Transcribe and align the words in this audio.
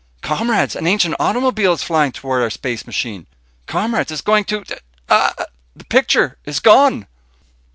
Comrades... 0.23 0.75
an 0.75 0.87
ancient 0.87 1.13
automobile 1.19 1.73
is 1.73 1.83
flying 1.83 2.11
toward 2.11 2.41
our 2.41 2.49
space 2.49 2.87
machine. 2.87 3.27
Comrades... 3.67 4.09
it 4.09 4.15
is 4.15 4.21
going 4.21 4.43
to 4.45 4.63
Ah... 5.11 5.35
the 5.75 5.85
picture 5.85 6.39
is 6.43 6.59
gone." 6.59 7.05